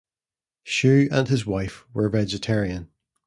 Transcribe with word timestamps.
Shew 0.63 1.09
and 1.11 1.27
his 1.27 1.45
wife 1.45 1.85
were 1.93 2.09
vegetarian. 2.09 2.89